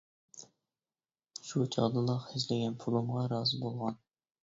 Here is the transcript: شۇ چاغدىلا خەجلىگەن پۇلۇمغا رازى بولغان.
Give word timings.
شۇ 1.51 1.67
چاغدىلا 1.77 2.19
خەجلىگەن 2.25 2.83
پۇلۇمغا 2.85 3.31
رازى 3.39 3.65
بولغان. 3.65 4.05